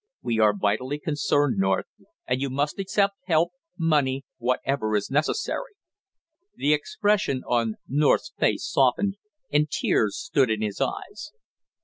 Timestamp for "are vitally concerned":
0.39-1.59